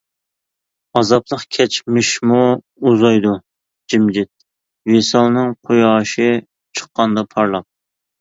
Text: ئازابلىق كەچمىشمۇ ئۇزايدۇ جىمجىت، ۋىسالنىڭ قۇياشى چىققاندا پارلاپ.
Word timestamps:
ئازابلىق 0.99 1.41
كەچمىشمۇ 1.57 2.39
ئۇزايدۇ 2.91 3.33
جىمجىت، 3.93 4.31
ۋىسالنىڭ 4.93 5.53
قۇياشى 5.69 6.27
چىققاندا 6.81 7.25
پارلاپ. 7.35 7.69